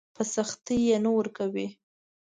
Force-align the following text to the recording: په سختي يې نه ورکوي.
په 0.15 0.23
سختي 0.33 0.77
يې 0.87 0.97
نه 1.03 1.11
ورکوي. 1.17 1.67